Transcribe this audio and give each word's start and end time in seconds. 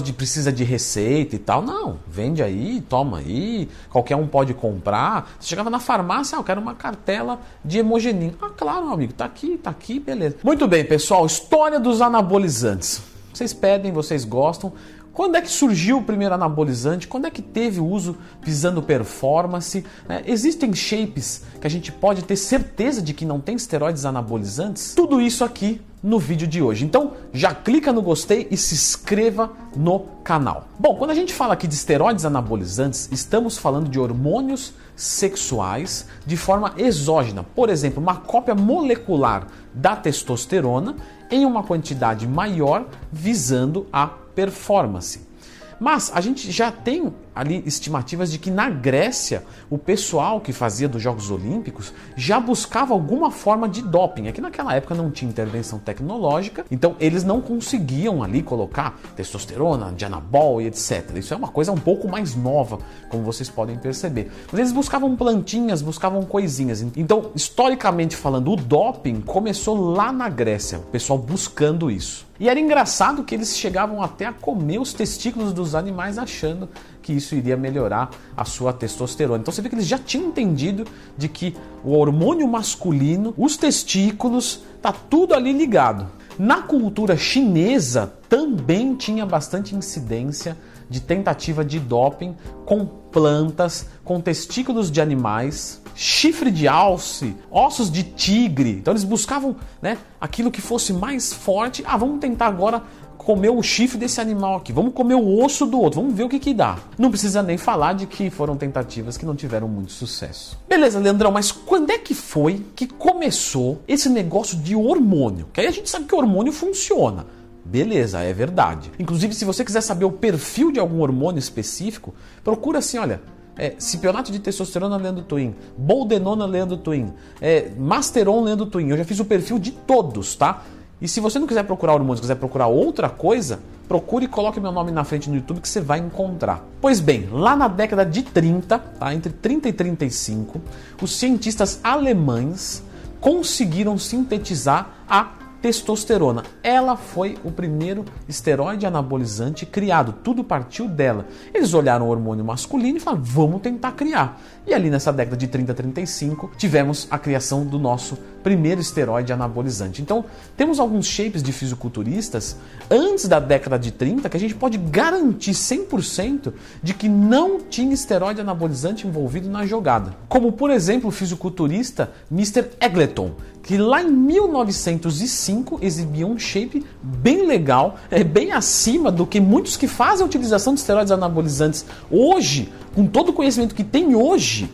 de 0.00 0.12
precisa 0.12 0.50
de 0.50 0.64
receita 0.64 1.36
e 1.36 1.38
tal. 1.38 1.60
Não, 1.60 1.98
vende 2.08 2.42
aí, 2.42 2.80
toma 2.88 3.18
aí, 3.18 3.68
qualquer 3.90 4.16
um 4.16 4.26
pode 4.26 4.54
comprar. 4.54 5.36
Você 5.38 5.48
chegava 5.48 5.68
na 5.68 5.78
farmácia, 5.78 6.36
ah, 6.36 6.40
eu 6.40 6.44
quero 6.44 6.60
uma 6.62 6.74
cartela 6.74 7.40
de 7.62 7.78
hemogenin. 7.78 8.32
Ah, 8.40 8.48
claro, 8.48 8.86
meu 8.86 8.94
amigo, 8.94 9.12
tá 9.12 9.26
aqui, 9.26 9.58
tá 9.58 9.68
aqui, 9.68 10.00
beleza. 10.00 10.36
Muito 10.42 10.66
bem, 10.66 10.82
pessoal, 10.82 11.26
história 11.26 11.78
dos 11.78 12.00
anabolizantes. 12.00 13.02
Vocês 13.34 13.52
pedem, 13.52 13.92
vocês 13.92 14.24
gostam. 14.24 14.72
Quando 15.12 15.36
é 15.36 15.42
que 15.42 15.50
surgiu 15.50 15.98
o 15.98 16.02
primeiro 16.02 16.34
anabolizante? 16.34 17.06
Quando 17.06 17.26
é 17.26 17.30
que 17.30 17.42
teve 17.42 17.78
o 17.78 17.86
uso 17.86 18.16
visando 18.40 18.82
performance? 18.82 19.84
É, 20.08 20.22
existem 20.24 20.72
shapes 20.72 21.44
que 21.60 21.66
a 21.66 21.70
gente 21.70 21.92
pode 21.92 22.22
ter 22.24 22.36
certeza 22.36 23.02
de 23.02 23.12
que 23.12 23.26
não 23.26 23.38
tem 23.38 23.54
esteroides 23.56 24.06
anabolizantes? 24.06 24.94
Tudo 24.94 25.20
isso 25.20 25.44
aqui 25.44 25.82
no 26.02 26.18
vídeo 26.18 26.48
de 26.48 26.60
hoje. 26.60 26.84
Então 26.84 27.12
já 27.32 27.54
clica 27.54 27.92
no 27.92 28.02
gostei 28.02 28.48
e 28.50 28.56
se 28.56 28.74
inscreva 28.74 29.52
no 29.76 30.00
canal. 30.24 30.66
Bom, 30.78 30.96
quando 30.96 31.10
a 31.10 31.14
gente 31.14 31.32
fala 31.32 31.54
aqui 31.54 31.66
de 31.66 31.74
esteroides 31.74 32.24
anabolizantes, 32.24 33.08
estamos 33.12 33.56
falando 33.56 33.88
de 33.88 34.00
hormônios 34.00 34.74
sexuais 34.96 36.06
de 36.26 36.36
forma 36.36 36.74
exógena. 36.76 37.42
Por 37.42 37.68
exemplo, 37.68 38.02
uma 38.02 38.16
cópia 38.16 38.54
molecular 38.54 39.46
da 39.72 39.94
testosterona 39.94 40.96
em 41.30 41.46
uma 41.46 41.62
quantidade 41.62 42.26
maior 42.26 42.86
visando 43.10 43.86
a 43.92 44.06
performance. 44.06 45.32
Mas 45.80 46.12
a 46.14 46.20
gente 46.20 46.50
já 46.52 46.70
tem 46.70 47.12
ali 47.34 47.62
estimativas 47.66 48.30
de 48.30 48.38
que 48.38 48.50
na 48.50 48.68
Grécia 48.68 49.44
o 49.70 49.78
pessoal 49.78 50.40
que 50.40 50.52
fazia 50.52 50.88
dos 50.88 51.02
Jogos 51.02 51.30
Olímpicos 51.30 51.92
já 52.16 52.38
buscava 52.38 52.92
alguma 52.92 53.30
forma 53.30 53.68
de 53.68 53.82
doping. 53.82 54.26
É 54.26 54.32
que 54.32 54.40
naquela 54.40 54.74
época 54.74 54.94
não 54.94 55.10
tinha 55.10 55.30
intervenção 55.30 55.78
tecnológica, 55.78 56.64
então 56.70 56.96
eles 57.00 57.24
não 57.24 57.40
conseguiam 57.40 58.22
ali 58.22 58.42
colocar 58.42 58.98
testosterona, 59.16 59.92
dianabol 59.92 60.60
e 60.60 60.66
etc. 60.66 61.16
Isso 61.16 61.32
é 61.34 61.36
uma 61.36 61.48
coisa 61.48 61.72
um 61.72 61.78
pouco 61.78 62.08
mais 62.08 62.34
nova, 62.34 62.78
como 63.08 63.22
vocês 63.22 63.48
podem 63.48 63.76
perceber. 63.76 64.30
Mas 64.50 64.60
eles 64.60 64.72
buscavam 64.72 65.16
plantinhas, 65.16 65.82
buscavam 65.82 66.22
coisinhas. 66.22 66.82
Então, 66.96 67.30
historicamente 67.34 68.16
falando, 68.16 68.52
o 68.52 68.56
doping 68.56 69.20
começou 69.20 69.92
lá 69.92 70.12
na 70.12 70.28
Grécia, 70.28 70.78
o 70.78 70.82
pessoal 70.82 71.18
buscando 71.18 71.90
isso. 71.90 72.26
E 72.40 72.48
era 72.48 72.58
engraçado 72.58 73.22
que 73.22 73.34
eles 73.34 73.56
chegavam 73.56 74.02
até 74.02 74.26
a 74.26 74.32
comer 74.32 74.80
os 74.80 74.92
testículos 74.92 75.52
dos 75.52 75.76
animais 75.76 76.18
achando 76.18 76.68
que 77.02 77.12
isso 77.12 77.34
iria 77.34 77.56
melhorar 77.56 78.10
a 78.36 78.44
sua 78.44 78.72
testosterona. 78.72 79.40
Então 79.40 79.52
você 79.52 79.60
vê 79.60 79.68
que 79.68 79.74
eles 79.74 79.86
já 79.86 79.98
tinham 79.98 80.28
entendido 80.28 80.84
de 81.18 81.28
que 81.28 81.54
o 81.84 81.92
hormônio 81.92 82.46
masculino, 82.46 83.34
os 83.36 83.56
testículos, 83.56 84.62
tá 84.80 84.92
tudo 84.92 85.34
ali 85.34 85.52
ligado. 85.52 86.06
Na 86.38 86.62
cultura 86.62 87.16
chinesa 87.16 88.14
também 88.28 88.94
tinha 88.94 89.26
bastante 89.26 89.74
incidência 89.74 90.56
de 90.88 91.00
tentativa 91.00 91.64
de 91.64 91.78
doping 91.78 92.36
com 92.64 92.86
plantas, 92.86 93.86
com 94.04 94.20
testículos 94.20 94.90
de 94.90 95.00
animais, 95.00 95.82
chifre 95.94 96.50
de 96.50 96.66
alce, 96.66 97.36
ossos 97.50 97.90
de 97.90 98.02
tigre. 98.02 98.70
Então 98.70 98.92
eles 98.92 99.04
buscavam 99.04 99.56
né, 99.80 99.98
aquilo 100.20 100.50
que 100.50 100.60
fosse 100.60 100.92
mais 100.92 101.32
forte. 101.32 101.82
Ah, 101.86 101.96
vamos 101.96 102.20
tentar 102.20 102.46
agora 102.46 102.82
comer 103.24 103.50
o 103.50 103.62
chifre 103.62 103.98
desse 103.98 104.20
animal 104.20 104.56
aqui, 104.56 104.72
vamos 104.72 104.92
comer 104.92 105.14
o 105.14 105.44
osso 105.44 105.66
do 105.66 105.80
outro, 105.80 106.00
vamos 106.00 106.16
ver 106.16 106.24
o 106.24 106.28
que 106.28 106.38
que 106.38 106.52
dá. 106.52 106.78
Não 106.98 107.10
precisa 107.10 107.42
nem 107.42 107.56
falar 107.56 107.94
de 107.94 108.06
que 108.06 108.30
foram 108.30 108.56
tentativas 108.56 109.16
que 109.16 109.24
não 109.24 109.34
tiveram 109.34 109.68
muito 109.68 109.92
sucesso. 109.92 110.58
Beleza, 110.68 110.98
Leandrão, 110.98 111.30
mas 111.30 111.52
quando 111.52 111.90
é 111.90 111.98
que 111.98 112.14
foi 112.14 112.64
que 112.74 112.86
começou 112.86 113.80
esse 113.86 114.08
negócio 114.08 114.56
de 114.58 114.74
hormônio? 114.74 115.46
Que 115.52 115.60
aí 115.60 115.66
a 115.66 115.70
gente 115.70 115.88
sabe 115.88 116.06
que 116.06 116.14
hormônio 116.14 116.52
funciona. 116.52 117.26
Beleza, 117.64 118.20
é 118.20 118.32
verdade. 118.32 118.90
Inclusive, 118.98 119.34
se 119.34 119.44
você 119.44 119.64
quiser 119.64 119.80
saber 119.80 120.04
o 120.04 120.12
perfil 120.12 120.72
de 120.72 120.80
algum 120.80 121.00
hormônio 121.00 121.38
específico, 121.38 122.12
procura 122.42 122.80
assim, 122.80 122.98
olha, 122.98 123.22
é, 123.56 123.74
cipionato 123.78 124.32
de 124.32 124.38
testosterona 124.38 124.96
Leandro 124.96 125.22
Twin, 125.22 125.54
boldenona 125.76 126.44
Leandro 126.46 126.76
Twin, 126.76 127.12
é, 127.40 127.70
masteron 127.78 128.42
Leandro 128.42 128.66
Twin. 128.66 128.88
Eu 128.88 128.96
já 128.96 129.04
fiz 129.04 129.20
o 129.20 129.24
perfil 129.24 129.58
de 129.58 129.70
todos, 129.70 130.34
tá? 130.34 130.64
E 131.02 131.08
se 131.08 131.18
você 131.18 131.36
não 131.36 131.48
quiser 131.48 131.64
procurar 131.64 131.94
hormônios, 131.94 132.20
quiser 132.20 132.36
procurar 132.36 132.68
outra 132.68 133.10
coisa, 133.10 133.58
procure 133.88 134.26
e 134.26 134.28
coloque 134.28 134.60
meu 134.60 134.70
nome 134.70 134.92
na 134.92 135.02
frente 135.02 135.28
no 135.28 135.34
YouTube 135.34 135.60
que 135.60 135.68
você 135.68 135.80
vai 135.80 135.98
encontrar. 135.98 136.64
Pois 136.80 137.00
bem, 137.00 137.28
lá 137.32 137.56
na 137.56 137.66
década 137.66 138.06
de 138.06 138.22
30, 138.22 138.78
tá, 138.78 139.12
entre 139.12 139.32
30 139.32 139.68
e 139.68 139.72
35, 139.72 140.60
os 141.02 141.10
cientistas 141.10 141.80
alemães 141.82 142.84
conseguiram 143.20 143.98
sintetizar 143.98 144.98
a 145.08 145.41
testosterona. 145.62 146.42
Ela 146.62 146.96
foi 146.96 147.38
o 147.44 147.52
primeiro 147.52 148.04
esteroide 148.28 148.84
anabolizante 148.84 149.64
criado, 149.64 150.12
tudo 150.24 150.42
partiu 150.42 150.88
dela. 150.88 151.26
Eles 151.54 151.72
olharam 151.72 152.06
o 152.06 152.10
hormônio 152.10 152.44
masculino 152.44 152.98
e 152.98 153.00
falaram: 153.00 153.22
vamos 153.22 153.62
tentar 153.62 153.92
criar. 153.92 154.42
E 154.66 154.74
ali 154.74 154.90
nessa 154.90 155.12
década 155.12 155.36
de 155.36 155.46
30 155.46 155.72
a 155.72 155.74
35, 155.74 156.50
tivemos 156.56 157.06
a 157.10 157.18
criação 157.18 157.64
do 157.64 157.78
nosso 157.78 158.18
primeiro 158.42 158.80
esteroide 158.80 159.32
anabolizante. 159.32 160.02
Então, 160.02 160.24
temos 160.56 160.80
alguns 160.80 161.06
shapes 161.06 161.42
de 161.42 161.52
fisiculturistas 161.52 162.56
antes 162.90 163.26
da 163.28 163.38
década 163.38 163.78
de 163.78 163.92
30 163.92 164.28
que 164.28 164.36
a 164.36 164.40
gente 164.40 164.54
pode 164.54 164.78
garantir 164.78 165.52
100% 165.52 166.52
de 166.82 166.94
que 166.94 167.08
não 167.08 167.60
tinha 167.60 167.94
esteroide 167.94 168.40
anabolizante 168.40 169.06
envolvido 169.06 169.48
na 169.48 169.64
jogada. 169.64 170.14
Como, 170.28 170.52
por 170.52 170.70
exemplo, 170.70 171.08
o 171.08 171.12
fisiculturista 171.12 172.12
Mr. 172.30 172.70
Egleton, 172.80 173.32
que 173.62 173.76
lá 173.76 174.02
em 174.02 174.10
1905 174.10 175.78
exibia 175.80 176.26
um 176.26 176.38
shape 176.38 176.84
bem 177.02 177.46
legal, 177.46 177.96
é 178.10 178.24
bem 178.24 178.52
acima 178.52 179.10
do 179.10 179.26
que 179.26 179.40
muitos 179.40 179.76
que 179.76 179.86
fazem 179.86 180.24
a 180.24 180.26
utilização 180.26 180.74
de 180.74 180.80
esteroides 180.80 181.12
anabolizantes 181.12 181.84
hoje, 182.10 182.72
com 182.94 183.06
todo 183.06 183.28
o 183.28 183.32
conhecimento 183.32 183.74
que 183.74 183.84
tem 183.84 184.14
hoje, 184.16 184.70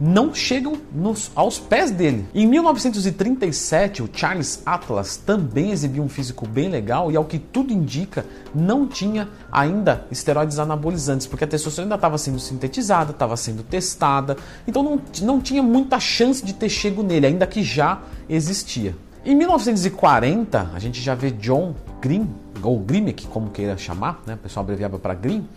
não 0.00 0.34
chegam 0.34 0.74
nos, 0.94 1.30
aos 1.34 1.58
pés 1.58 1.90
dele. 1.90 2.26
Em 2.34 2.46
1937, 2.46 4.02
o 4.02 4.10
Charles 4.12 4.62
Atlas 4.64 5.16
também 5.16 5.70
exibiu 5.70 6.02
um 6.02 6.08
físico 6.08 6.46
bem 6.46 6.68
legal 6.68 7.10
e, 7.10 7.16
ao 7.16 7.24
que 7.24 7.38
tudo 7.38 7.72
indica, 7.72 8.24
não 8.54 8.86
tinha 8.86 9.28
ainda 9.50 10.06
esteroides 10.10 10.58
anabolizantes, 10.58 11.26
porque 11.26 11.44
a 11.44 11.46
testosterona 11.46 11.86
ainda 11.86 11.94
estava 11.96 12.18
sendo 12.18 12.38
sintetizada, 12.38 13.10
estava 13.12 13.36
sendo 13.36 13.62
testada, 13.62 14.36
então 14.66 14.82
não, 14.82 15.00
não 15.22 15.40
tinha 15.40 15.62
muita 15.62 15.98
chance 15.98 16.44
de 16.44 16.52
ter 16.52 16.68
chego 16.68 17.02
nele, 17.02 17.26
ainda 17.26 17.46
que 17.46 17.62
já 17.62 18.00
existia. 18.28 18.94
Em 19.24 19.34
1940, 19.34 20.70
a 20.72 20.78
gente 20.78 21.00
já 21.00 21.14
vê 21.14 21.30
John 21.32 21.74
Green, 22.00 22.28
ou 22.62 22.78
Grimek, 22.78 23.26
como 23.26 23.50
queira 23.50 23.76
chamar, 23.76 24.22
né? 24.24 24.34
o 24.34 24.38
pessoal 24.38 24.62
abreviava 24.62 24.98
para 24.98 25.14
Green, 25.14 25.48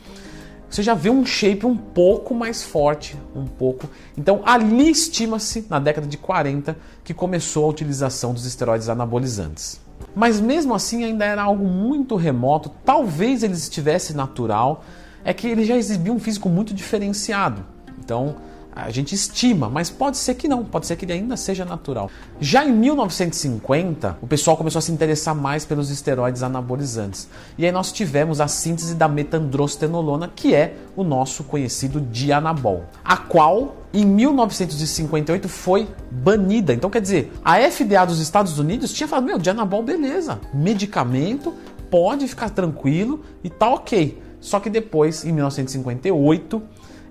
você 0.69 0.83
já 0.83 0.93
vê 0.93 1.09
um 1.09 1.25
shape 1.25 1.65
um 1.65 1.75
pouco 1.75 2.35
mais 2.35 2.63
forte, 2.63 3.17
um 3.35 3.45
pouco. 3.45 3.89
Então 4.17 4.41
ali 4.45 4.89
estima-se, 4.89 5.65
na 5.69 5.79
década 5.79 6.05
de 6.05 6.17
40, 6.17 6.77
que 7.03 7.13
começou 7.13 7.65
a 7.65 7.69
utilização 7.69 8.33
dos 8.33 8.45
esteroides 8.45 8.87
anabolizantes. 8.87 9.81
Mas 10.15 10.39
mesmo 10.39 10.73
assim 10.73 11.03
ainda 11.03 11.25
era 11.25 11.41
algo 11.41 11.65
muito 11.65 12.15
remoto, 12.15 12.71
talvez 12.85 13.43
ele 13.43 13.53
estivesse 13.53 14.13
natural, 14.13 14.83
é 15.23 15.33
que 15.33 15.47
ele 15.47 15.65
já 15.65 15.75
exibia 15.75 16.13
um 16.13 16.19
físico 16.19 16.49
muito 16.49 16.73
diferenciado. 16.73 17.65
Então 18.03 18.35
a 18.71 18.89
gente 18.89 19.13
estima, 19.13 19.69
mas 19.69 19.89
pode 19.89 20.17
ser 20.17 20.35
que 20.35 20.47
não, 20.47 20.63
pode 20.63 20.87
ser 20.87 20.95
que 20.95 21.05
ele 21.05 21.13
ainda 21.13 21.35
seja 21.35 21.65
natural. 21.65 22.09
Já 22.39 22.65
em 22.65 22.71
1950, 22.71 24.17
o 24.21 24.27
pessoal 24.27 24.55
começou 24.55 24.79
a 24.79 24.81
se 24.81 24.91
interessar 24.91 25.35
mais 25.35 25.65
pelos 25.65 25.89
esteroides 25.89 26.43
anabolizantes. 26.43 27.27
E 27.57 27.65
aí 27.65 27.71
nós 27.71 27.91
tivemos 27.91 28.39
a 28.39 28.47
síntese 28.47 28.95
da 28.95 29.07
metandrostenolona, 29.07 30.31
que 30.33 30.53
é 30.53 30.75
o 30.95 31.03
nosso 31.03 31.43
conhecido 31.43 31.99
Dianabol, 31.99 32.85
a 33.03 33.17
qual 33.17 33.75
em 33.93 34.05
1958 34.05 35.49
foi 35.49 35.87
banida. 36.11 36.73
Então 36.73 36.89
quer 36.89 37.01
dizer, 37.01 37.31
a 37.43 37.59
FDA 37.59 38.05
dos 38.05 38.19
Estados 38.19 38.59
Unidos 38.59 38.93
tinha 38.93 39.07
falado: 39.07 39.25
"Meu, 39.25 39.37
Dianabol 39.37 39.83
beleza, 39.83 40.39
medicamento, 40.53 41.53
pode 41.89 42.27
ficar 42.27 42.49
tranquilo 42.49 43.23
e 43.43 43.49
tá 43.49 43.69
OK". 43.73 44.29
Só 44.39 44.59
que 44.59 44.69
depois, 44.69 45.25
em 45.25 45.33
1958, 45.33 46.61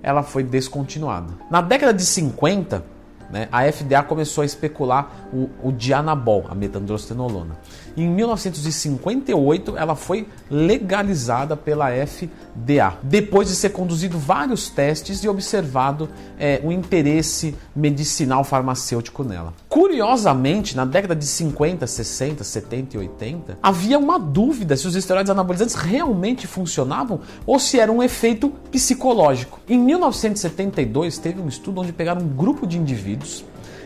ela 0.01 0.23
foi 0.23 0.43
descontinuada. 0.43 1.33
Na 1.49 1.61
década 1.61 1.93
de 1.93 2.05
50, 2.05 2.83
né, 3.31 3.47
a 3.51 3.71
FDA 3.71 4.01
começou 4.03 4.41
a 4.41 4.45
especular 4.45 5.29
o, 5.31 5.49
o 5.63 5.71
dianabol, 5.71 6.45
a 6.49 6.55
metandrostenolona. 6.55 7.57
Em 7.95 8.07
1958, 8.07 9.77
ela 9.77 9.95
foi 9.95 10.27
legalizada 10.49 11.55
pela 11.55 11.89
FDA, 11.89 12.97
depois 13.03 13.49
de 13.49 13.55
ser 13.55 13.69
conduzido 13.69 14.17
vários 14.17 14.69
testes 14.69 15.23
e 15.23 15.27
observado 15.27 16.09
é, 16.39 16.61
um 16.63 16.71
interesse 16.71 17.55
medicinal 17.75 18.43
farmacêutico 18.43 19.23
nela. 19.23 19.53
Curiosamente, 19.67 20.75
na 20.75 20.85
década 20.85 21.15
de 21.15 21.25
50, 21.25 21.85
60, 21.85 22.43
70 22.43 22.95
e 22.95 22.99
80, 22.99 23.57
havia 23.61 23.99
uma 23.99 24.17
dúvida 24.17 24.77
se 24.77 24.87
os 24.87 24.95
esteroides 24.95 25.29
anabolizantes 25.29 25.75
realmente 25.75 26.47
funcionavam 26.47 27.19
ou 27.45 27.59
se 27.59 27.79
era 27.79 27.91
um 27.91 28.01
efeito 28.01 28.49
psicológico. 28.71 29.59
Em 29.67 29.77
1972, 29.77 31.17
teve 31.17 31.41
um 31.41 31.47
estudo 31.47 31.81
onde 31.81 31.91
pegaram 31.91 32.21
um 32.21 32.27
grupo 32.27 32.65
de 32.65 32.77
indivíduos 32.77 33.18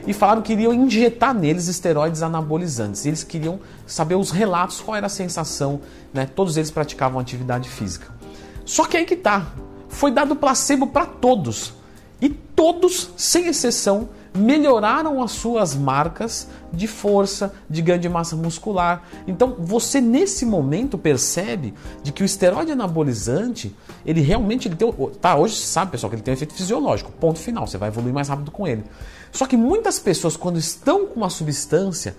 e 0.05 0.13
falaram 0.13 0.41
que 0.41 0.53
iriam 0.53 0.73
injetar 0.73 1.33
neles 1.33 1.67
esteroides 1.67 2.21
anabolizantes. 2.21 3.05
Eles 3.05 3.23
queriam 3.23 3.59
saber 3.87 4.15
os 4.15 4.31
relatos, 4.31 4.81
qual 4.81 4.97
era 4.97 5.05
a 5.05 5.09
sensação, 5.09 5.81
né? 6.13 6.25
Todos 6.25 6.57
eles 6.57 6.71
praticavam 6.71 7.19
atividade 7.19 7.69
física. 7.69 8.07
Só 8.65 8.85
que 8.85 8.97
aí 8.97 9.05
que 9.05 9.15
tá, 9.15 9.47
foi 9.87 10.11
dado 10.11 10.35
placebo 10.35 10.87
para 10.87 11.05
todos. 11.05 11.73
E 12.21 12.29
todos, 12.29 13.11
sem 13.17 13.47
exceção, 13.47 14.09
melhoraram 14.35 15.21
as 15.21 15.31
suas 15.31 15.75
marcas 15.75 16.47
de 16.71 16.87
força, 16.87 17.53
de 17.69 17.81
ganho 17.81 17.99
de 17.99 18.09
massa 18.09 18.35
muscular. 18.35 19.03
Então, 19.27 19.55
você 19.59 20.01
nesse 20.01 20.45
momento 20.45 20.97
percebe 20.97 21.73
de 22.01 22.11
que 22.11 22.23
o 22.23 22.25
esteroide 22.25 22.71
anabolizante, 22.71 23.75
ele 24.05 24.21
realmente 24.21 24.67
ele 24.67 24.75
tem, 24.75 24.91
tá, 25.21 25.35
hoje 25.35 25.55
sabe, 25.55 25.91
pessoal, 25.91 26.09
que 26.09 26.15
ele 26.15 26.23
tem 26.23 26.33
um 26.33 26.35
efeito 26.35 26.53
fisiológico. 26.53 27.11
Ponto 27.11 27.39
final, 27.39 27.67
você 27.67 27.77
vai 27.77 27.89
evoluir 27.89 28.13
mais 28.13 28.27
rápido 28.27 28.49
com 28.49 28.67
ele. 28.67 28.83
Só 29.31 29.45
que 29.45 29.57
muitas 29.57 29.99
pessoas 29.99 30.35
quando 30.35 30.57
estão 30.57 31.05
com 31.07 31.15
uma 31.15 31.29
substância, 31.29 32.15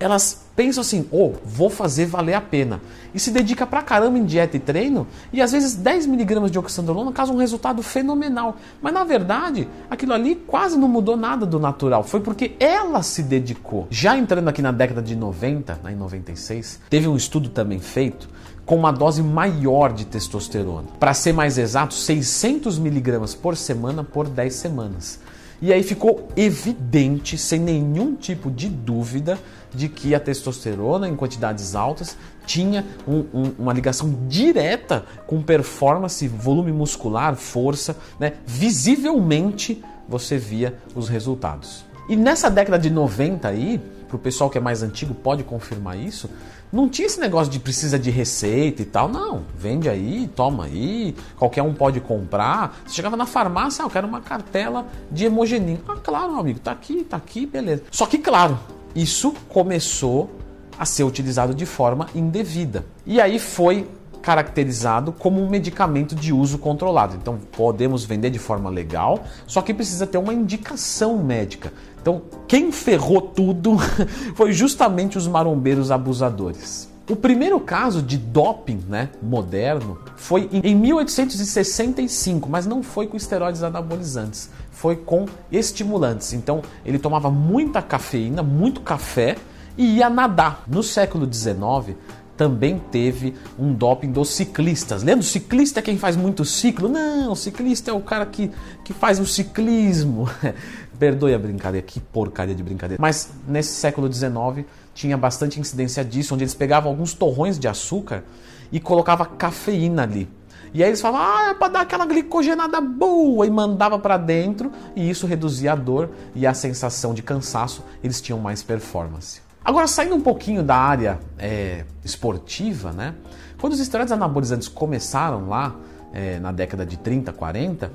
elas 0.00 0.46
pensam 0.54 0.80
assim, 0.80 1.06
oh, 1.10 1.32
vou 1.44 1.70
fazer 1.70 2.06
valer 2.06 2.34
a 2.34 2.40
pena. 2.40 2.80
E 3.14 3.20
se 3.20 3.30
dedica 3.30 3.66
pra 3.66 3.82
caramba 3.82 4.18
em 4.18 4.24
dieta 4.24 4.56
e 4.56 4.60
treino, 4.60 5.06
e 5.32 5.40
às 5.40 5.52
vezes 5.52 5.74
10 5.74 6.06
miligramas 6.06 6.50
de 6.50 6.58
oxandrolona 6.58 7.12
causam 7.12 7.36
um 7.36 7.38
resultado 7.38 7.82
fenomenal. 7.82 8.56
Mas 8.82 8.92
na 8.92 9.04
verdade, 9.04 9.68
aquilo 9.90 10.12
ali 10.12 10.34
quase 10.34 10.76
não 10.76 10.88
mudou 10.88 11.16
nada 11.16 11.46
do 11.46 11.58
natural. 11.58 12.02
Foi 12.02 12.20
porque 12.20 12.56
ela 12.58 13.02
se 13.02 13.22
dedicou. 13.22 13.86
Já 13.90 14.16
entrando 14.16 14.48
aqui 14.48 14.62
na 14.62 14.72
década 14.72 15.02
de 15.02 15.16
90, 15.16 15.80
né, 15.82 15.92
em 15.92 15.96
96, 15.96 16.80
teve 16.90 17.08
um 17.08 17.16
estudo 17.16 17.48
também 17.48 17.80
feito 17.80 18.28
com 18.68 18.76
uma 18.76 18.92
dose 18.92 19.22
maior 19.22 19.92
de 19.92 20.04
testosterona. 20.04 20.88
Para 21.00 21.14
ser 21.14 21.32
mais 21.32 21.56
exato, 21.56 21.94
600 21.94 22.78
miligramas 22.78 23.34
por 23.34 23.56
semana 23.56 24.04
por 24.04 24.28
10 24.28 24.54
semanas. 24.54 25.20
E 25.60 25.72
aí 25.72 25.82
ficou 25.82 26.28
evidente, 26.36 27.36
sem 27.36 27.58
nenhum 27.58 28.14
tipo 28.14 28.48
de 28.50 28.68
dúvida, 28.68 29.38
de 29.74 29.88
que 29.88 30.14
a 30.14 30.20
testosterona 30.20 31.08
em 31.08 31.16
quantidades 31.16 31.74
altas 31.74 32.16
tinha 32.46 32.84
um, 33.06 33.24
um, 33.32 33.52
uma 33.58 33.72
ligação 33.72 34.14
direta 34.26 35.04
com 35.26 35.42
performance, 35.42 36.26
volume 36.26 36.72
muscular, 36.72 37.36
força, 37.36 37.96
né? 38.18 38.34
visivelmente 38.46 39.82
você 40.08 40.38
via 40.38 40.74
os 40.94 41.08
resultados. 41.08 41.84
E 42.08 42.16
nessa 42.16 42.50
década 42.50 42.78
de 42.78 42.88
90 42.88 43.46
aí, 43.46 43.78
para 44.08 44.16
o 44.16 44.18
pessoal 44.18 44.48
que 44.48 44.56
é 44.56 44.60
mais 44.60 44.82
antigo 44.82 45.14
pode 45.14 45.44
confirmar 45.44 45.98
isso, 45.98 46.30
não 46.72 46.88
tinha 46.88 47.06
esse 47.06 47.20
negócio 47.20 47.50
de 47.52 47.58
precisa 47.58 47.98
de 47.98 48.10
receita 48.10 48.82
e 48.82 48.84
tal. 48.84 49.08
Não, 49.08 49.42
vende 49.54 49.88
aí, 49.88 50.28
toma 50.34 50.64
aí, 50.64 51.14
qualquer 51.36 51.62
um 51.62 51.74
pode 51.74 52.00
comprar. 52.00 52.80
Você 52.86 52.94
chegava 52.94 53.16
na 53.16 53.26
farmácia, 53.26 53.82
ah, 53.82 53.86
eu 53.86 53.90
quero 53.90 54.06
uma 54.06 54.20
cartela 54.20 54.86
de 55.10 55.26
hemogenin. 55.26 55.78
Ah, 55.88 55.96
claro, 56.02 56.32
meu 56.32 56.40
amigo, 56.40 56.58
tá 56.58 56.72
aqui, 56.72 57.04
tá 57.04 57.16
aqui, 57.16 57.46
beleza. 57.46 57.84
Só 57.90 58.06
que, 58.06 58.18
claro, 58.18 58.58
isso 58.94 59.34
começou 59.48 60.30
a 60.78 60.84
ser 60.84 61.04
utilizado 61.04 61.54
de 61.54 61.66
forma 61.66 62.08
indevida. 62.14 62.86
E 63.04 63.20
aí 63.20 63.38
foi 63.38 63.88
caracterizado 64.22 65.12
como 65.12 65.40
um 65.42 65.48
medicamento 65.48 66.14
de 66.14 66.32
uso 66.32 66.58
controlado. 66.58 67.16
Então 67.16 67.38
podemos 67.52 68.04
vender 68.04 68.30
de 68.30 68.38
forma 68.38 68.68
legal, 68.68 69.24
só 69.46 69.62
que 69.62 69.72
precisa 69.72 70.06
ter 70.06 70.18
uma 70.18 70.34
indicação 70.34 71.18
médica. 71.22 71.72
Então 72.00 72.22
quem 72.46 72.70
ferrou 72.70 73.20
tudo 73.20 73.76
foi 74.36 74.52
justamente 74.52 75.16
os 75.16 75.26
marombeiros 75.26 75.90
abusadores. 75.90 76.88
O 77.08 77.16
primeiro 77.16 77.58
caso 77.58 78.02
de 78.02 78.18
doping 78.18 78.84
né, 78.86 79.08
moderno 79.22 79.98
foi 80.14 80.46
em 80.52 80.74
1865, 80.74 82.50
mas 82.50 82.66
não 82.66 82.82
foi 82.82 83.06
com 83.06 83.16
esteroides 83.16 83.62
anabolizantes, 83.62 84.50
foi 84.70 84.94
com 84.94 85.24
estimulantes. 85.50 86.34
Então 86.34 86.60
ele 86.84 86.98
tomava 86.98 87.30
muita 87.30 87.80
cafeína, 87.80 88.42
muito 88.42 88.82
café 88.82 89.36
e 89.74 89.96
ia 89.96 90.10
nadar. 90.10 90.64
No 90.66 90.82
século 90.82 91.26
XIX, 91.32 91.96
também 92.36 92.78
teve 92.90 93.34
um 93.58 93.72
doping 93.72 94.12
dos 94.12 94.28
ciclistas. 94.28 95.02
Lembra? 95.02 95.20
O 95.20 95.26
ciclista 95.26 95.80
é 95.80 95.82
quem 95.82 95.96
faz 95.96 96.14
muito 96.14 96.44
ciclo? 96.44 96.90
Não, 96.90 97.32
o 97.32 97.36
ciclista 97.36 97.90
é 97.90 97.94
o 97.94 98.00
cara 98.00 98.26
que, 98.26 98.50
que 98.84 98.92
faz 98.92 99.18
o 99.18 99.26
ciclismo. 99.26 100.28
Perdoe 100.98 101.32
a 101.32 101.38
brincadeira, 101.38 101.86
que 101.86 102.00
porcaria 102.00 102.54
de 102.54 102.62
brincadeira. 102.62 103.00
Mas 103.00 103.30
nesse 103.46 103.72
século 103.76 104.12
XIX 104.12 104.66
tinha 104.98 105.16
bastante 105.16 105.60
incidência 105.60 106.04
disso, 106.04 106.34
onde 106.34 106.42
eles 106.42 106.54
pegavam 106.54 106.90
alguns 106.90 107.14
torrões 107.14 107.56
de 107.56 107.68
açúcar 107.68 108.24
e 108.72 108.80
colocava 108.80 109.24
cafeína 109.24 110.02
ali. 110.02 110.28
E 110.74 110.82
aí 110.82 110.90
eles 110.90 111.00
falavam, 111.00 111.24
ah, 111.24 111.50
é 111.50 111.54
para 111.54 111.68
dar 111.68 111.80
aquela 111.82 112.04
glicogenada 112.04 112.80
boa 112.80 113.46
e 113.46 113.50
mandava 113.50 113.96
para 113.96 114.16
dentro 114.16 114.72
e 114.96 115.08
isso 115.08 115.24
reduzia 115.24 115.72
a 115.72 115.76
dor 115.76 116.10
e 116.34 116.44
a 116.44 116.52
sensação 116.52 117.14
de 117.14 117.22
cansaço, 117.22 117.84
eles 118.02 118.20
tinham 118.20 118.40
mais 118.40 118.64
performance. 118.64 119.40
Agora, 119.64 119.86
saindo 119.86 120.16
um 120.16 120.20
pouquinho 120.20 120.64
da 120.64 120.74
área 120.74 121.20
é, 121.38 121.84
esportiva, 122.04 122.90
né? 122.90 123.14
Quando 123.60 123.74
os 123.74 123.80
esteroides 123.80 124.10
anabolizantes 124.10 124.66
começaram 124.66 125.48
lá 125.48 125.76
é, 126.12 126.40
na 126.40 126.50
década 126.50 126.84
de 126.84 126.96
30, 126.96 127.32
40, 127.32 127.92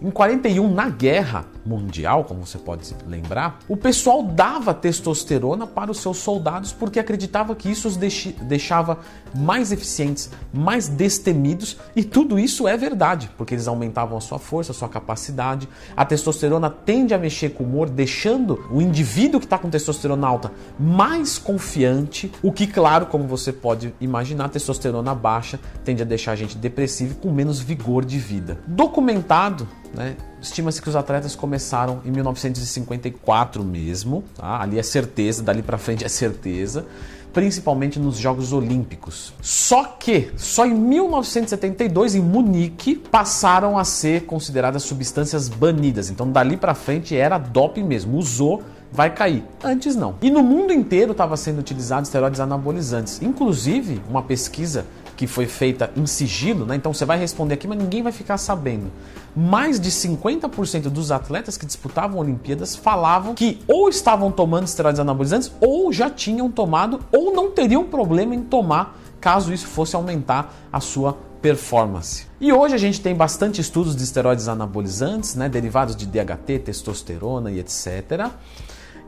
em 0.00 0.10
41, 0.10 0.72
na 0.72 0.88
guerra 0.88 1.46
mundial, 1.64 2.24
como 2.24 2.46
você 2.46 2.58
pode 2.58 2.94
lembrar, 3.06 3.58
o 3.68 3.76
pessoal 3.76 4.22
dava 4.22 4.72
testosterona 4.72 5.66
para 5.66 5.90
os 5.90 5.98
seus 5.98 6.18
soldados 6.18 6.72
porque 6.72 7.00
acreditava 7.00 7.54
que 7.56 7.70
isso 7.70 7.88
os 7.88 7.96
deixava 7.96 8.98
mais 9.34 9.72
eficientes, 9.72 10.30
mais 10.52 10.86
destemidos, 10.86 11.76
e 11.94 12.04
tudo 12.04 12.38
isso 12.38 12.68
é 12.68 12.76
verdade, 12.76 13.30
porque 13.36 13.54
eles 13.54 13.66
aumentavam 13.66 14.16
a 14.16 14.20
sua 14.20 14.38
força, 14.38 14.72
a 14.72 14.74
sua 14.74 14.88
capacidade. 14.88 15.68
A 15.96 16.04
testosterona 16.04 16.70
tende 16.70 17.12
a 17.12 17.18
mexer 17.18 17.50
com 17.50 17.64
o 17.64 17.66
humor, 17.66 17.88
deixando 17.90 18.64
o 18.70 18.80
indivíduo 18.80 19.40
que 19.40 19.46
está 19.46 19.58
com 19.58 19.68
testosterona 19.68 20.26
alta 20.26 20.52
mais 20.78 21.38
confiante, 21.38 22.30
o 22.42 22.52
que, 22.52 22.66
claro, 22.66 23.06
como 23.06 23.26
você 23.26 23.52
pode 23.52 23.94
imaginar, 24.00 24.48
testosterona 24.48 25.14
baixa 25.14 25.58
tende 25.84 26.02
a 26.02 26.06
deixar 26.06 26.32
a 26.32 26.36
gente 26.36 26.56
depressivo 26.56 27.12
e 27.12 27.16
com 27.16 27.32
menos 27.32 27.60
vigor 27.60 28.04
de 28.04 28.18
vida. 28.18 28.58
Documentado 28.66 29.66
né? 29.94 30.16
Estima-se 30.40 30.80
que 30.80 30.88
os 30.88 30.96
atletas 30.96 31.34
começaram 31.34 32.00
em 32.04 32.10
1954 32.10 33.64
mesmo, 33.64 34.24
tá? 34.36 34.60
ali 34.60 34.78
é 34.78 34.82
certeza, 34.82 35.42
dali 35.42 35.62
para 35.62 35.78
frente 35.78 36.04
é 36.04 36.08
certeza, 36.08 36.86
principalmente 37.32 37.98
nos 37.98 38.16
Jogos 38.16 38.52
Olímpicos. 38.52 39.32
Só 39.42 39.84
que 39.84 40.30
só 40.36 40.64
em 40.64 40.74
1972 40.74 42.14
em 42.14 42.20
Munique 42.20 42.94
passaram 42.94 43.76
a 43.76 43.84
ser 43.84 44.24
consideradas 44.24 44.82
substâncias 44.84 45.48
banidas. 45.48 46.10
Então 46.10 46.30
dali 46.30 46.56
para 46.56 46.74
frente 46.74 47.16
era 47.16 47.38
doping 47.38 47.84
mesmo, 47.84 48.16
usou 48.16 48.62
vai 48.92 49.10
cair. 49.10 49.44
Antes 49.62 49.94
não. 49.94 50.14
E 50.22 50.30
no 50.30 50.42
mundo 50.42 50.72
inteiro 50.72 51.12
estava 51.12 51.36
sendo 51.36 51.58
utilizado 51.58 52.04
esteroides 52.04 52.40
anabolizantes. 52.40 53.20
Inclusive, 53.20 54.00
uma 54.08 54.22
pesquisa 54.22 54.86
que 55.16 55.26
foi 55.26 55.46
feita 55.46 55.90
em 55.96 56.06
sigilo, 56.06 56.66
né? 56.66 56.76
Então 56.76 56.92
você 56.92 57.04
vai 57.04 57.18
responder 57.18 57.54
aqui, 57.54 57.66
mas 57.66 57.78
ninguém 57.78 58.02
vai 58.02 58.12
ficar 58.12 58.36
sabendo. 58.36 58.92
Mais 59.34 59.80
de 59.80 59.90
50% 59.90 60.82
dos 60.82 61.10
atletas 61.10 61.56
que 61.56 61.66
disputavam 61.66 62.20
Olimpíadas 62.20 62.76
falavam 62.76 63.34
que 63.34 63.60
ou 63.66 63.88
estavam 63.88 64.30
tomando 64.30 64.66
esteroides 64.66 65.00
anabolizantes 65.00 65.50
ou 65.60 65.92
já 65.92 66.10
tinham 66.10 66.50
tomado 66.50 67.00
ou 67.10 67.32
não 67.32 67.50
teriam 67.50 67.84
problema 67.84 68.34
em 68.34 68.42
tomar 68.42 68.98
caso 69.20 69.52
isso 69.52 69.66
fosse 69.66 69.96
aumentar 69.96 70.54
a 70.72 70.80
sua 70.80 71.16
performance. 71.40 72.26
E 72.40 72.52
hoje 72.52 72.74
a 72.74 72.78
gente 72.78 73.00
tem 73.00 73.14
bastante 73.14 73.60
estudos 73.60 73.96
de 73.96 74.02
esteroides 74.02 74.48
anabolizantes, 74.48 75.34
né, 75.34 75.48
derivados 75.48 75.96
de 75.96 76.06
DHT, 76.06 76.58
testosterona 76.64 77.50
e 77.50 77.58
etc. 77.58 78.30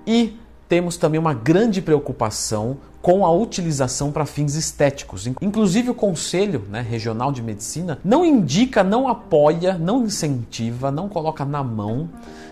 E 0.06 0.38
temos 0.68 0.96
também 0.96 1.18
uma 1.18 1.32
grande 1.32 1.80
preocupação 1.80 2.76
com 3.00 3.24
a 3.24 3.32
utilização 3.32 4.12
para 4.12 4.26
fins 4.26 4.54
estéticos. 4.54 5.26
Inclusive, 5.40 5.90
o 5.90 5.94
Conselho 5.94 6.64
né, 6.68 6.82
Regional 6.82 7.32
de 7.32 7.42
Medicina 7.42 7.98
não 8.04 8.24
indica, 8.24 8.84
não 8.84 9.08
apoia, 9.08 9.78
não 9.78 10.04
incentiva, 10.04 10.90
não 10.90 11.08
coloca 11.08 11.44
na 11.44 11.62
mão 11.62 12.08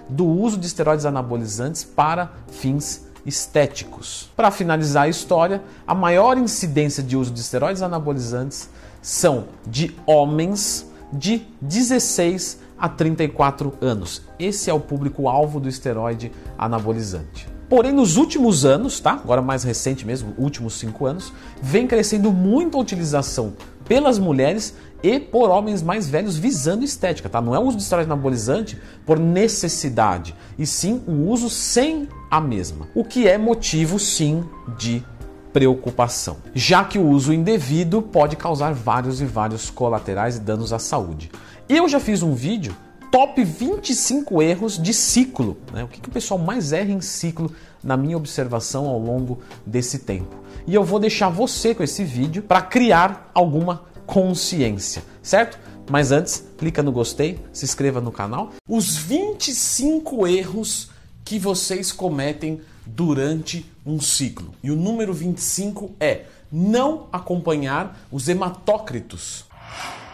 do 0.09 0.25
uso 0.25 0.57
de 0.57 0.67
esteroides 0.67 1.05
anabolizantes 1.05 1.85
para 1.85 2.31
fins 2.49 3.05
estéticos. 3.27 4.31
Para 4.37 4.53
finalizar 4.53 5.05
a 5.05 5.09
história, 5.09 5.61
a 5.87 5.95
maior 5.95 6.39
incidência 6.39 7.03
de 7.03 7.17
uso 7.17 7.33
de 7.33 7.41
esteroides 7.41 7.83
anabolizantes 7.83 8.71
são 9.03 9.45
de 9.67 9.95
homens 10.07 10.87
de 11.13 11.47
16 11.61 12.61
a 12.79 12.89
34 12.89 13.75
anos. 13.81 14.23
Esse 14.39 14.71
é 14.71 14.75
o 14.75 14.81
público-alvo 14.81 15.59
do 15.59 15.69
esteroide 15.69 16.31
anabolizante. 16.57 17.56
Porém, 17.69 17.93
nos 17.93 18.17
últimos 18.17 18.65
anos, 18.65 19.01
tá? 19.01 19.13
Agora 19.13 19.43
mais 19.43 19.65
recente 19.65 20.07
mesmo, 20.07 20.35
últimos 20.39 20.75
cinco 20.75 21.05
anos, 21.05 21.33
vem 21.61 21.87
crescendo 21.87 22.33
muito 22.33 22.77
a 22.77 22.81
utilização 22.81 23.55
pelas 23.85 24.19
mulheres 24.19 24.75
e 25.03 25.19
por 25.19 25.51
homens 25.51 25.83
mais 25.83 26.09
velhos 26.09 26.37
visando 26.37 26.85
estética, 26.85 27.29
tá? 27.29 27.41
Não 27.41 27.55
é 27.55 27.59
o 27.59 27.63
uso 27.63 27.77
de 27.77 27.83
esteroide 27.83 28.11
anabolizante 28.11 28.81
por 29.05 29.19
necessidade, 29.19 30.35
e 30.59 30.67
sim 30.67 31.03
o 31.07 31.29
uso 31.29 31.51
sem 31.51 32.09
a 32.31 32.41
mesma. 32.41 32.89
O 32.95 33.05
que 33.05 33.29
é 33.29 33.37
motivo, 33.37 33.99
sim, 33.99 34.45
de 34.79 35.05
preocupação, 35.53 36.37
já 36.55 36.85
que 36.85 36.99
o 36.99 37.09
uso 37.09 37.33
indevido 37.33 38.03
pode 38.03 38.37
causar 38.37 38.75
vários 38.75 39.21
e 39.21 39.25
vários 39.25 39.71
colaterais 39.71 40.37
e 40.37 40.41
danos 40.41 40.73
à 40.73 40.79
saúde. 40.79 41.31
Eu 41.69 41.89
já 41.89 41.99
fiz 41.99 42.23
um 42.23 42.35
vídeo 42.35 42.77
top 43.11 43.43
25 43.43 44.43
erros 44.43 44.79
de 44.81 44.93
ciclo. 44.93 45.57
Né? 45.73 45.85
O 45.85 45.89
que, 45.89 46.01
que 46.01 46.09
o 46.09 46.13
pessoal 46.13 46.39
mais 46.39 46.73
erra 46.73 46.91
em 46.91 47.01
ciclo, 47.01 47.51
na 47.83 47.97
minha 47.97 48.17
observação 48.17 48.87
ao 48.87 48.99
longo 48.99 49.41
desse 49.65 50.01
tempo. 50.01 50.37
E 50.67 50.75
eu 50.75 50.83
vou 50.83 50.99
deixar 50.99 51.29
você 51.29 51.75
com 51.75 51.83
esse 51.83 52.03
vídeo 52.03 52.43
para 52.43 52.61
criar 52.61 53.31
alguma 53.33 53.85
consciência, 54.07 55.03
certo? 55.23 55.59
Mas 55.89 56.11
antes, 56.11 56.45
clica 56.59 56.83
no 56.83 56.91
gostei, 56.91 57.39
se 57.53 57.65
inscreva 57.65 58.01
no 58.01 58.11
canal. 58.11 58.53
Os 58.69 58.97
25 58.97 60.27
erros 60.27 60.91
que 61.25 61.39
vocês 61.39 61.93
cometem 61.93 62.61
durante 62.85 63.65
um 63.85 64.01
ciclo. 64.01 64.53
E 64.63 64.71
o 64.71 64.77
número 64.77 65.15
25 65.15 65.93
é 66.01 66.25
não 66.51 67.07
acompanhar 67.13 68.01
os 68.11 68.29
hematócritos. 68.29 69.46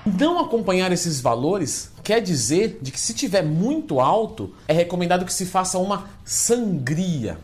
Não 0.04 0.40
acompanhar 0.40 0.90
esses 0.90 1.21
valores 1.21 1.92
quer 2.02 2.21
dizer 2.21 2.80
de 2.82 2.90
que 2.90 2.99
se 2.99 3.14
tiver 3.14 3.42
muito 3.42 4.00
alto, 4.00 4.52
é 4.66 4.73
recomendado 4.73 5.25
que 5.25 5.32
se 5.32 5.47
faça 5.47 5.78
uma 5.78 6.09
sangria. 6.25 7.38